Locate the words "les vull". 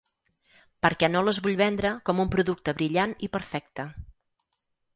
1.27-1.59